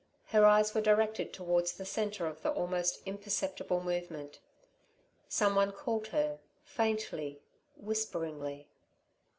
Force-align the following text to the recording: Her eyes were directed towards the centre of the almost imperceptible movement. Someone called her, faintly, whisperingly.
Her 0.29 0.45
eyes 0.45 0.73
were 0.73 0.81
directed 0.81 1.31
towards 1.31 1.73
the 1.73 1.85
centre 1.85 2.25
of 2.25 2.41
the 2.41 2.49
almost 2.49 3.03
imperceptible 3.05 3.83
movement. 3.83 4.39
Someone 5.29 5.71
called 5.71 6.07
her, 6.07 6.39
faintly, 6.65 7.39
whisperingly. 7.77 8.65